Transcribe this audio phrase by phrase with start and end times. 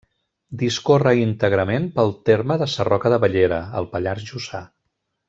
[0.61, 4.63] Discorre íntegrament pel terme de Sarroca de Bellera, al Pallars Jussà.